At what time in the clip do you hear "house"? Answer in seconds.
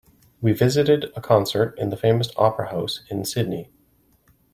2.71-3.01